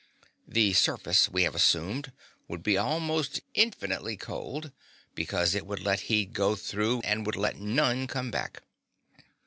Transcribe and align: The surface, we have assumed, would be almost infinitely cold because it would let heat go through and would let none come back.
The 0.47 0.73
surface, 0.73 1.29
we 1.29 1.43
have 1.43 1.53
assumed, 1.53 2.11
would 2.47 2.63
be 2.63 2.75
almost 2.75 3.41
infinitely 3.53 4.17
cold 4.17 4.71
because 5.13 5.53
it 5.53 5.67
would 5.67 5.81
let 5.83 5.99
heat 6.09 6.33
go 6.33 6.55
through 6.55 7.01
and 7.01 7.23
would 7.27 7.35
let 7.35 7.57
none 7.61 8.07
come 8.07 8.31
back. 8.31 8.63